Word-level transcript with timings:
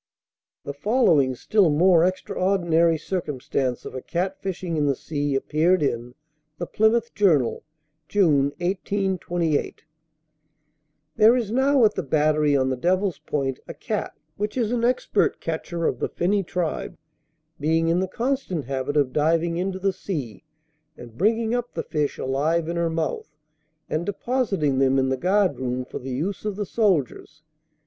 The 0.63 0.73
following 0.73 1.35
still 1.35 1.69
more 1.69 2.03
extraordinary 2.03 2.97
circumstance 2.97 3.85
of 3.85 3.93
a 3.93 4.01
cat 4.01 4.41
fishing 4.41 4.75
in 4.75 4.87
the 4.87 4.95
sea, 4.95 5.35
appeared 5.35 5.83
in 5.83 6.15
The 6.57 6.65
Plymouth 6.65 7.13
Journal, 7.13 7.61
June, 8.07 8.45
1828: 8.61 9.83
"There 11.17 11.35
is 11.35 11.51
now 11.51 11.85
at 11.85 11.93
the 11.93 12.01
battery 12.01 12.57
on 12.57 12.71
the 12.71 12.75
Devil's 12.77 13.19
Point, 13.19 13.59
a 13.67 13.75
cat, 13.75 14.15
which 14.37 14.57
is 14.57 14.71
an 14.71 14.83
expert 14.83 15.39
catcher 15.39 15.85
of 15.85 15.99
the 15.99 16.09
finny 16.09 16.41
tribe, 16.41 16.97
being 17.59 17.87
in 17.87 17.99
the 17.99 18.07
constant 18.07 18.65
habit 18.65 18.97
of 18.97 19.13
diving 19.13 19.57
into 19.57 19.77
the 19.77 19.93
sea, 19.93 20.43
and 20.97 21.15
bringing 21.15 21.53
up 21.53 21.75
the 21.75 21.83
fish 21.83 22.17
alive 22.17 22.67
in 22.67 22.75
her 22.75 22.89
mouth, 22.89 23.29
and 23.87 24.07
depositing 24.07 24.79
them 24.79 24.97
in 24.97 25.09
the 25.09 25.15
guard 25.15 25.59
room 25.59 25.85
for 25.85 25.99
the 25.99 26.09
use 26.09 26.43
of 26.43 26.55
the 26.55 26.65
soldiers. 26.65 27.43